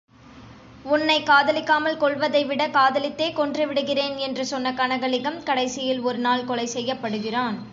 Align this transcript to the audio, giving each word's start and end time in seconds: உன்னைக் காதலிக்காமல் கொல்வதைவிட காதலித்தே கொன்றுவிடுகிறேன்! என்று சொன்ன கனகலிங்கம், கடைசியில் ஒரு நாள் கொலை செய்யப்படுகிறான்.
உன்னைக் 0.85 1.25
காதலிக்காமல் 1.25 1.97
கொல்வதைவிட 1.97 2.67
காதலித்தே 2.69 3.27
கொன்றுவிடுகிறேன்! 3.31 4.17
என்று 4.17 4.45
சொன்ன 4.45 4.71
கனகலிங்கம், 4.71 5.43
கடைசியில் 5.43 6.01
ஒரு 6.01 6.17
நாள் 6.17 6.45
கொலை 6.45 6.67
செய்யப்படுகிறான். 6.73 7.59